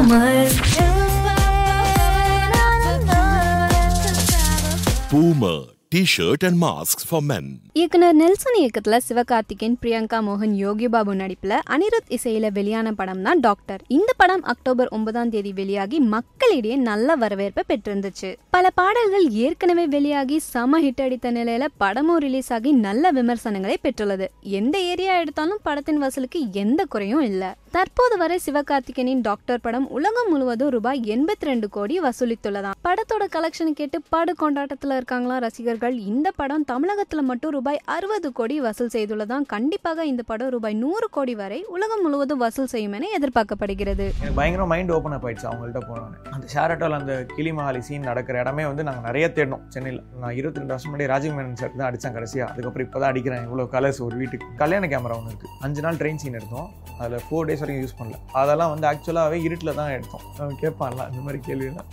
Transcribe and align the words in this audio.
Boomer. 0.00 0.48
Boomer 5.10 5.79
T shirt 5.94 6.44
and 6.46 6.62
mask 6.62 7.02
for 7.08 7.20
men 7.20 7.60
இயக்குனர் 7.72 8.14
நெல்சன் 8.14 8.58
இயக்கத்துல 8.58 8.98
சிவகார்த்திகேயன் 9.08 9.76
பிரியங்கா 9.82 10.18
மோகன் 10.28 10.52
யோகி 10.52 10.88
பாபு 10.88 11.14
நடிப்புல 11.14 11.58
அனிருத் 11.70 12.16
இசையில 12.16 12.52
வெளியான 12.52 12.92
படம் 12.92 13.22
தான் 13.22 13.40
டாக்டர். 13.40 13.80
இந்த 13.88 14.12
படம் 14.16 14.42
அக்டோபர் 14.42 14.88
ஒன்பதாம் 14.88 15.30
தேதி 15.30 15.52
வெளியாகி 15.52 16.00
மக்களிடையே 16.00 16.76
நல்ல 16.76 17.16
வரவேற்பை 17.16 17.64
பெற்றிருந்துச்சு. 17.68 18.36
பல 18.50 18.70
பாடல்கள் 18.70 19.30
ஏற்கனவே 19.30 19.86
வெளியாகி 19.86 20.38
சம 20.38 20.80
ஹிட் 20.80 21.02
அடித்த 21.02 21.32
நிலையில 21.32 21.66
படமும் 21.76 22.18
ரிலீஸ் 22.18 22.52
ஆகி 22.52 22.72
நல்ல 22.72 23.10
விமர்சனங்களை 23.10 23.78
பெற்றுள்ளது. 23.82 24.26
எந்த 24.40 24.78
ஏரியா 24.78 25.18
எடுத்தாலும் 25.18 25.58
படத்தின் 25.62 26.02
வசூலுக்கு 26.02 26.52
எந்த 26.52 26.84
குறையும் 26.84 27.20
இல்ல. 27.20 27.54
தற்போது 27.70 28.16
வரை 28.16 28.38
சிவகார்த்திகேயனின் 28.46 29.20
டாக்டர் 29.22 29.60
படம் 29.60 29.88
உலகம் 29.88 30.30
முழுவதும் 30.30 30.68
ரூபாய் 30.68 31.00
எண்பத்தி 31.06 31.40
ரெண்டு 31.40 31.68
கோடி 31.68 32.00
வசூலித்துள்ளதாம். 32.00 32.78
படத்தோட 32.84 33.24
கலெக்ஷன் 33.32 33.70
கேட்டு 33.74 34.02
படு 34.08 34.34
கொண்டாட்டத்துல 34.40 34.96
இருக்காங்களா 34.96 35.38
ரசிகர்கள். 35.38 35.78
இந்த 35.88 36.28
படம் 36.38 36.64
தமிழகத்தில் 36.70 37.22
மட்டும் 37.28 37.52
ரூபாய் 37.56 37.78
அறுபது 37.94 38.28
கோடி 38.38 38.56
வசூல் 38.64 38.90
செய்துள்ளதாம் 38.94 39.44
கண்டிப்பாக 39.52 40.04
இந்த 40.10 40.22
படம் 40.30 40.50
ரூபாய் 40.54 40.74
நூறு 40.82 41.06
கோடி 41.16 41.34
வரை 41.34 41.64
உலகம் 41.74 42.02
முழுவதும் 42.04 42.40
வசூல் 42.42 42.70
செய்யும் 42.72 42.92
என 42.98 43.08
எதிர்பார்க்கப்படுகிறது. 43.18 44.06
எனக்கு 44.18 44.36
பயங்கரம் 44.40 44.70
மைண்ட் 44.72 44.92
ஓப்பன் 44.96 45.14
அப் 45.16 45.26
ஆயிடுச்சு 45.28 45.48
அவங்கள்ட்ட 45.50 45.82
போனோன்னே. 45.90 46.18
அந்த 46.34 46.46
ஷேரட்டோவில் 46.54 46.98
அந்த 46.98 47.14
கிளிமஹாலி 47.36 47.80
சீன் 47.88 48.08
நடக்கிற 48.10 48.38
இடமே 48.42 48.66
வந்து 48.70 48.86
நாங்கள் 48.88 49.06
நிறைய 49.08 49.28
தேடணும். 49.36 49.62
சென்னையில் 49.76 50.02
நான் 50.22 50.36
இருபத்தி 50.40 50.60
ரெண்டு 50.62 50.74
வருஷம் 50.74 50.92
முன்னாடி 50.92 51.08
ராஜீவ் 51.14 51.36
மேனன் 51.38 51.58
சார் 51.62 51.78
தான் 51.78 51.88
அடித்தேன் 51.88 52.16
கடைசியாக 52.18 52.50
அதுக்கப்புறம் 52.52 52.88
இப்போ 52.88 53.00
தான் 53.00 53.10
அடிக்கிறேன். 53.12 53.46
இவ்வளோ 53.48 53.66
கலர்ஸ் 53.76 54.02
ஒரு 54.08 54.18
வீட்டுக்கு. 54.22 54.48
கல்யாண 54.62 54.86
கேமரா 54.94 55.18
ஒன்று 55.20 55.32
இருக்குது 55.32 55.56
அஞ்சு 55.68 55.82
நாள் 55.86 56.00
ட்ரெயின் 56.02 56.22
சீன் 56.24 56.38
எடுத்தோம். 56.40 56.68
அதில் 57.00 57.24
ஃபோர் 57.28 57.48
டேஸ் 57.50 57.64
வரைக்கும் 57.64 57.84
யூஸ் 57.86 57.98
பண்ணல. 58.02 58.20
அதெல்லாம் 58.42 58.72
வந்து 58.74 58.88
ஆக்சுவலாகவே 58.92 59.40
இருட்டில் 59.48 59.76
தான் 59.80 59.92
எடுத்தோம். 59.96 60.24
கேட்பான்லாம் 60.28 60.62
கேட்பான்ல 60.64 61.10
இந்த 61.12 61.24
மாதிரி 61.26 61.42
கேள்வியெல்லாம். 61.50 61.90